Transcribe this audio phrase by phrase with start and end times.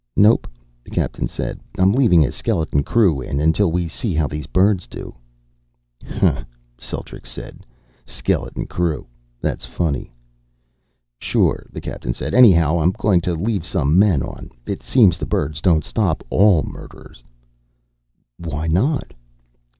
[0.15, 0.47] "Nope,"
[0.83, 1.59] the captain said.
[1.77, 5.13] "I'm leaving a skeleton crew in until we see how these birds do."
[6.03, 6.43] "Hah,"
[6.75, 7.67] Celtrics said.
[8.03, 9.05] "Skeleton crew.
[9.41, 10.11] That's funny."
[11.19, 12.33] "Sure," the captain said.
[12.33, 14.49] "Anyhow, I'm going to leave some men on.
[14.65, 17.23] It seems the birds don't stop all murders."
[18.39, 19.13] "Why not?"